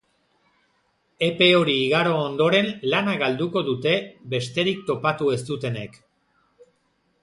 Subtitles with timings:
[1.27, 3.95] Epe hori igaro ondoren lana galduko dute,
[4.35, 6.05] besterik topatu ez dutenek.